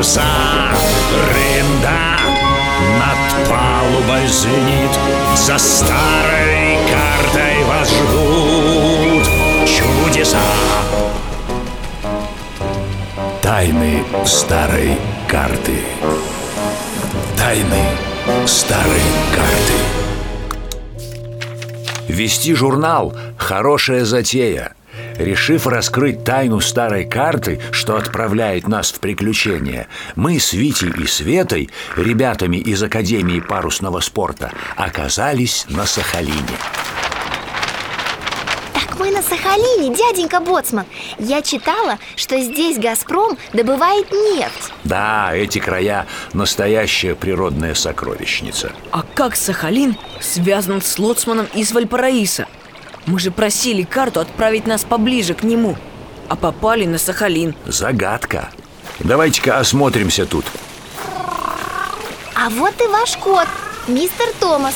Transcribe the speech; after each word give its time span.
паруса 0.00 0.22
Рында 1.30 2.16
над 2.98 3.48
палубой 3.48 4.26
звенит 4.28 4.90
За 5.36 5.58
старой 5.58 6.78
картой 6.90 7.64
вас 7.64 7.90
ждут 7.90 9.26
чудеса. 9.66 10.38
Тайны 13.42 14.02
старой 14.24 14.96
карты. 15.28 15.78
Тайны 17.36 17.84
старой 18.46 19.02
карты. 19.34 21.08
Вести 22.08 22.54
журнал– 22.54 23.14
хорошая 23.38 24.04
затея. 24.04 24.74
Решив 25.20 25.66
раскрыть 25.66 26.24
тайну 26.24 26.60
старой 26.60 27.04
карты, 27.04 27.60
что 27.72 27.96
отправляет 27.96 28.66
нас 28.66 28.90
в 28.90 29.00
приключения, 29.00 29.86
мы 30.16 30.40
с 30.40 30.54
Витей 30.54 30.90
и 30.96 31.06
Светой, 31.06 31.68
ребятами 31.94 32.56
из 32.56 32.82
Академии 32.82 33.40
парусного 33.40 34.00
спорта, 34.00 34.50
оказались 34.76 35.66
на 35.68 35.84
Сахалине. 35.84 36.56
Так 38.72 38.98
мы 38.98 39.10
на 39.10 39.20
Сахалине, 39.20 39.94
дяденька 39.94 40.40
Боцман 40.40 40.86
Я 41.18 41.42
читала, 41.42 41.98
что 42.16 42.40
здесь 42.40 42.78
Газпром 42.78 43.36
добывает 43.52 44.10
нефть 44.10 44.72
Да, 44.84 45.34
эти 45.34 45.58
края– 45.58 46.06
настоящая 46.32 47.14
природная 47.14 47.74
сокровищница. 47.74 48.72
А 48.90 49.02
как 49.14 49.36
Сахалин 49.36 49.98
связан 50.18 50.80
с 50.80 50.98
Лоцманом 50.98 51.46
из 51.52 51.72
Вальпараиса? 51.72 52.46
Мы 53.10 53.18
же 53.18 53.32
просили 53.32 53.82
карту 53.82 54.20
отправить 54.20 54.68
нас 54.68 54.84
поближе 54.84 55.34
к 55.34 55.42
нему 55.42 55.76
А 56.28 56.36
попали 56.36 56.86
на 56.86 56.96
Сахалин 56.96 57.56
Загадка. 57.66 58.50
Давайте-ка 59.00 59.58
осмотримся 59.58 60.26
тут. 60.26 60.44
А 62.36 62.48
вот 62.50 62.80
и 62.80 62.86
ваш 62.86 63.16
кот, 63.16 63.48
мистер 63.88 64.26
Томас 64.38 64.74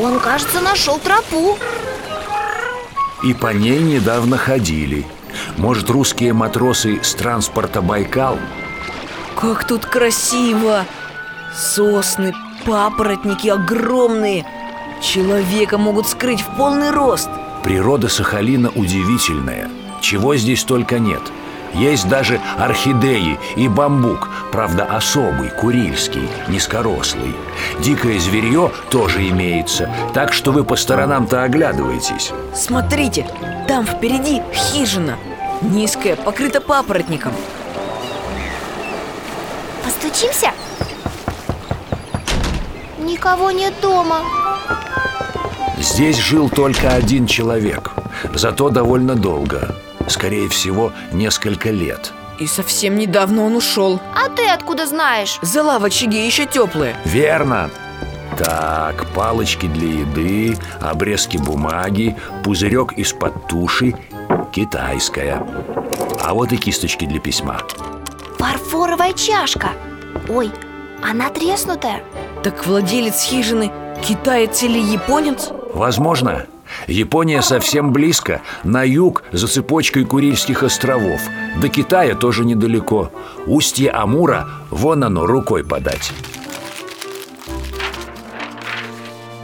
Он, 0.00 0.18
кажется, 0.18 0.60
нашел 0.60 0.98
тропу 0.98 1.56
И 3.22 3.32
по 3.32 3.52
ней 3.52 3.78
недавно 3.78 4.38
ходили. 4.38 5.06
Может, 5.56 5.88
русские 5.88 6.32
матросы 6.32 6.98
с 7.04 7.14
транспорта 7.14 7.80
Байкал? 7.80 8.40
Как 9.40 9.64
тут 9.64 9.86
красиво! 9.86 10.84
Сосны, 11.54 12.34
папоротники 12.66 13.46
огромные 13.46 14.44
Человека 15.00 15.78
могут 15.78 16.08
скрыть 16.08 16.40
в 16.40 16.56
полный 16.56 16.90
рост 16.90 17.30
Природа 17.62 18.08
Сахалина 18.08 18.70
удивительная. 18.70 19.68
Чего 20.00 20.36
здесь 20.36 20.64
только 20.64 20.98
нет. 20.98 21.20
Есть 21.74 22.08
даже 22.08 22.40
орхидеи 22.56 23.38
и 23.56 23.68
бамбук, 23.68 24.28
правда 24.50 24.84
особый, 24.84 25.50
курильский, 25.50 26.28
низкорослый. 26.48 27.34
Дикое 27.80 28.18
зверье 28.18 28.72
тоже 28.90 29.28
имеется, 29.28 29.94
так 30.14 30.32
что 30.32 30.52
вы 30.52 30.64
по 30.64 30.76
сторонам-то 30.76 31.42
оглядываетесь. 31.42 32.32
Смотрите, 32.54 33.26
там 33.66 33.86
впереди 33.86 34.40
хижина 34.52 35.18
Низкая, 35.60 36.14
покрыта 36.14 36.60
папоротником 36.60 37.32
Постучимся? 39.84 40.52
Никого 42.98 43.50
нет 43.50 43.74
дома 43.82 44.20
Здесь 45.88 46.18
жил 46.18 46.50
только 46.50 46.90
один 46.90 47.26
человек, 47.26 47.92
зато 48.34 48.68
довольно 48.68 49.14
долго. 49.14 49.74
Скорее 50.06 50.48
всего, 50.50 50.92
несколько 51.12 51.70
лет. 51.70 52.12
И 52.38 52.46
совсем 52.46 52.96
недавно 52.96 53.42
он 53.44 53.56
ушел 53.56 53.98
А 54.14 54.28
ты 54.28 54.46
откуда 54.48 54.86
знаешь? 54.86 55.38
Зала 55.40 55.78
в 55.78 55.84
очаге 55.84 56.24
еще 56.24 56.44
теплые 56.44 56.94
Верно. 57.04 57.70
Так, 58.36 59.06
палочки 59.14 59.66
для 59.66 60.00
еды, 60.00 60.58
обрезки 60.80 61.38
бумаги, 61.38 62.16
пузырек 62.44 62.92
из-под 62.92 63.48
туши, 63.48 63.94
китайская. 64.52 65.42
А 66.22 66.34
вот 66.34 66.52
и 66.52 66.58
кисточки 66.58 67.06
для 67.06 67.18
письма. 67.18 67.62
Фарфоровая 68.38 69.14
чашка 69.14 69.70
Ой, 70.28 70.50
она 71.02 71.30
треснутая 71.30 72.02
Так 72.44 72.66
владелец 72.66 73.22
хижины 73.22 73.72
китаец 74.06 74.62
или 74.62 74.78
японец? 74.78 75.50
Возможно. 75.78 76.46
Япония 76.88 77.40
совсем 77.40 77.92
близко, 77.92 78.42
на 78.64 78.82
юг, 78.82 79.22
за 79.30 79.46
цепочкой 79.46 80.04
Курильских 80.04 80.64
островов. 80.64 81.20
До 81.62 81.68
Китая 81.68 82.16
тоже 82.16 82.44
недалеко. 82.44 83.12
Устье 83.46 83.92
Амура, 83.92 84.48
вон 84.70 85.04
оно, 85.04 85.24
рукой 85.24 85.62
подать. 85.62 86.10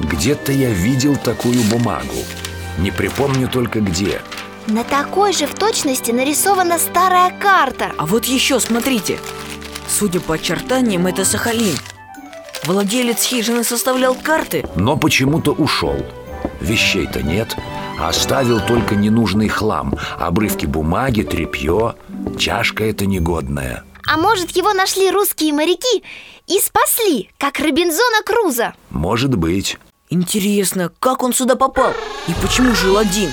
Где-то 0.00 0.50
я 0.50 0.70
видел 0.70 1.14
такую 1.14 1.62
бумагу. 1.70 2.18
Не 2.78 2.90
припомню 2.90 3.46
только 3.46 3.78
где. 3.78 4.20
На 4.66 4.82
такой 4.82 5.32
же 5.32 5.46
в 5.46 5.54
точности 5.54 6.10
нарисована 6.10 6.76
старая 6.80 7.30
карта 7.38 7.92
А 7.98 8.04
вот 8.04 8.24
еще 8.24 8.58
смотрите 8.58 9.20
Судя 9.86 10.18
по 10.18 10.34
очертаниям, 10.34 11.06
это 11.06 11.24
Сахалин 11.24 11.76
Владелец 12.66 13.22
хижины 13.22 13.62
составлял 13.62 14.14
карты 14.14 14.64
Но 14.74 14.96
почему-то 14.96 15.52
ушел. 15.52 15.96
Вещей-то 16.60 17.22
нет. 17.22 17.56
Оставил 18.00 18.60
только 18.60 18.96
ненужный 18.96 19.48
хлам. 19.48 19.94
Обрывки 20.18 20.66
бумаги, 20.66 21.22
тряпье. 21.22 21.94
Чашка 22.38 22.84
эта 22.84 23.06
негодная. 23.06 23.84
А 24.06 24.16
может, 24.16 24.50
его 24.50 24.72
нашли 24.72 25.10
русские 25.10 25.52
моряки 25.52 26.02
и 26.46 26.58
спасли, 26.58 27.30
как 27.38 27.58
Робинзона 27.58 28.22
Круза 28.24 28.74
Может 28.90 29.36
быть. 29.36 29.78
Интересно, 30.10 30.92
как 31.00 31.22
он 31.22 31.32
сюда 31.32 31.56
попал? 31.56 31.92
И 32.28 32.32
почему 32.42 32.74
жил 32.74 32.98
один? 32.98 33.30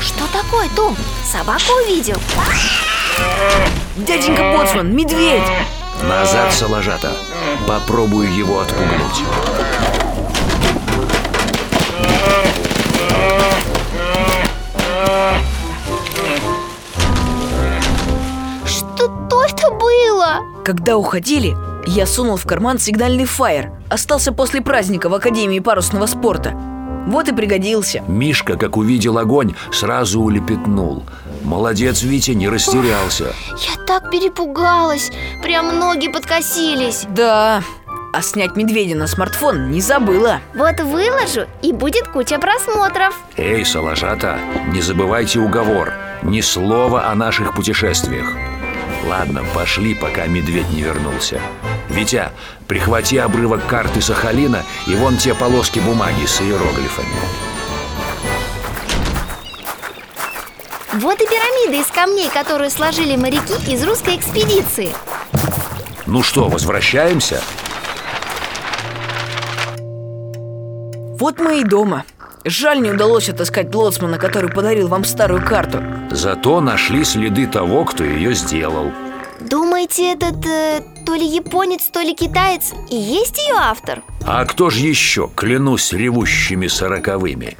Что 0.00 0.24
такое, 0.32 0.68
Том? 0.74 0.96
Собаку 1.24 1.72
увидел? 1.84 2.16
Дяденька 3.96 4.54
Боцман, 4.56 4.94
медведь! 4.94 5.42
Назад, 6.02 6.52
Салажата. 6.52 7.12
Попробую 7.66 8.32
его 8.32 8.60
отпугнуть. 8.60 9.22
Что 18.64 19.42
это 19.44 19.70
было? 19.70 20.62
Когда 20.64 20.96
уходили, 20.96 21.56
я 21.86 22.06
сунул 22.06 22.36
в 22.36 22.44
карман 22.44 22.78
сигнальный 22.78 23.24
фаер 23.24 23.72
Остался 23.88 24.32
после 24.32 24.60
праздника 24.60 25.08
в 25.08 25.14
Академии 25.14 25.58
парусного 25.60 26.06
спорта 26.06 26.52
Вот 27.06 27.28
и 27.28 27.34
пригодился 27.34 28.02
Мишка, 28.06 28.56
как 28.56 28.76
увидел 28.76 29.18
огонь, 29.18 29.54
сразу 29.72 30.20
улепетнул. 30.20 31.04
Молодец, 31.48 32.02
Витя, 32.02 32.32
не 32.32 32.46
растерялся. 32.46 33.34
Я 33.56 33.82
так 33.86 34.10
перепугалась 34.10 35.10
Прям 35.42 35.78
ноги 35.78 36.06
подкосились 36.08 37.06
Да, 37.08 37.62
а 38.12 38.20
снять 38.20 38.54
медведя 38.54 38.96
на 38.96 39.06
смартфон 39.06 39.70
не 39.70 39.80
забыла 39.80 40.40
Вот 40.54 40.78
выложу, 40.80 41.46
и 41.62 41.72
будет 41.72 42.06
куча 42.08 42.38
просмотров 42.38 43.18
Эй, 43.38 43.64
Салажата, 43.64 44.38
не 44.74 44.82
забывайте 44.82 45.38
уговор. 45.38 45.94
Ни 46.20 46.42
слова 46.42 47.08
о 47.08 47.14
наших 47.14 47.54
путешествиях. 47.54 48.26
Ладно, 49.06 49.42
пошли, 49.54 49.94
пока 49.94 50.26
медведь 50.26 50.68
не 50.70 50.82
вернулся. 50.82 51.40
Витя, 51.88 52.28
прихвати 52.66 53.16
обрывок 53.16 53.64
карты 53.66 54.02
Сахалина 54.02 54.64
и 54.86 54.94
вон 54.94 55.16
те 55.16 55.32
полоски 55.32 55.78
бумаги 55.78 56.26
с 56.26 56.42
иероглифами. 56.42 57.57
Вот 60.94 61.20
и 61.20 61.26
пирамида 61.26 61.82
из 61.82 61.86
камней, 61.92 62.30
которую 62.30 62.70
сложили 62.70 63.14
моряки 63.14 63.52
из 63.70 63.84
русской 63.84 64.16
экспедиции 64.16 64.94
Ну 66.06 66.22
что, 66.22 66.48
возвращаемся? 66.48 67.42
Вот 71.18 71.38
мы 71.40 71.60
и 71.60 71.64
дома 71.64 72.04
Жаль, 72.44 72.80
не 72.80 72.90
удалось 72.90 73.28
отыскать 73.28 73.74
лоцмана, 73.74 74.16
который 74.16 74.50
подарил 74.50 74.88
вам 74.88 75.04
старую 75.04 75.44
карту 75.44 75.82
Зато 76.10 76.60
нашли 76.62 77.04
следы 77.04 77.46
того, 77.46 77.84
кто 77.84 78.02
ее 78.02 78.32
сделал. 78.32 78.90
Думаете, 79.40 80.12
этот 80.14 80.44
э, 80.46 80.82
то 81.04 81.14
ли 81.14 81.26
японец, 81.26 81.82
то 81.92 82.00
ли 82.00 82.14
китаец 82.14 82.72
и 82.90 82.96
есть 82.96 83.36
ее 83.38 83.56
автор? 83.56 84.02
А 84.26 84.44
кто 84.46 84.70
же 84.70 84.80
еще, 84.80 85.30
клянусь 85.36 85.92
ревущими 85.92 86.66
сороковыми? 86.66 87.56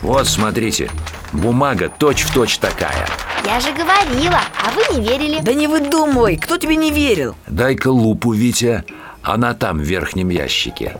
Вот, 0.00 0.26
смотрите, 0.26 0.90
бумага 1.32 1.88
точь-в-точь 1.88 2.58
такая. 2.58 3.06
Я 3.44 3.60
же 3.60 3.72
говорила, 3.72 4.40
а 4.64 4.70
вы 4.70 4.96
не 4.96 5.08
верили. 5.08 5.40
Да 5.40 5.54
не 5.54 5.66
выдумывай, 5.66 6.36
кто 6.36 6.56
тебе 6.56 6.76
не 6.76 6.90
верил? 6.90 7.34
Дай-ка 7.46 7.88
лупу, 7.88 8.32
Витя, 8.32 8.84
она 9.22 9.54
там 9.54 9.78
в 9.78 9.82
верхнем 9.82 10.28
ящике. 10.28 10.96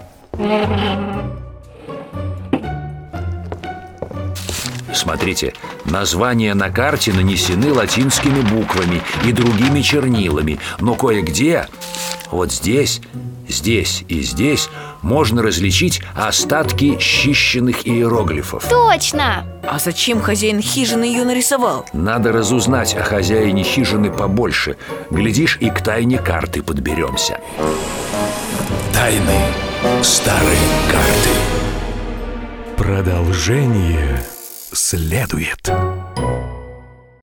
Смотрите, 4.93 5.55
названия 5.85 6.55
на 6.55 6.71
карте 6.71 7.13
нанесены 7.13 7.73
латинскими 7.73 8.41
буквами 8.41 9.01
и 9.25 9.33
другими 9.33 9.81
чернилами 9.81 10.59
Но 10.81 10.95
кое-где, 10.95 11.69
вот 12.31 12.53
здесь, 12.53 13.01
здесь 13.49 14.05
и 14.09 14.21
здесь 14.21 14.69
можно 15.03 15.43
различить 15.43 16.03
остатки 16.15 16.99
счищенных 16.99 17.87
иероглифов 17.87 18.65
Точно! 18.69 19.45
А 19.67 19.79
зачем 19.79 20.21
хозяин 20.21 20.61
хижины 20.61 21.05
ее 21.05 21.25
нарисовал? 21.25 21.87
Надо 21.93 22.33
разузнать 22.33 22.95
о 22.95 23.03
хозяине 23.03 23.63
хижины 23.63 24.11
побольше 24.11 24.77
Глядишь, 25.11 25.59
и 25.61 25.71
к 25.71 25.83
тайне 25.83 26.19
карты 26.19 26.63
подберемся 26.63 27.41
Тайны 28.93 30.03
старой 30.03 30.59
карты 30.91 31.31
Продолжение 32.77 34.23
следует. 34.73 35.71